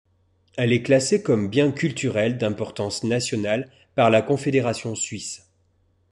[0.57, 5.47] Elle est classée comme bien culturel d'importance nationale par la Confédération suisse.